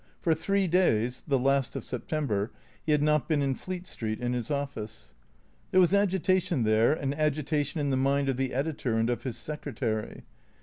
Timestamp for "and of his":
8.95-9.37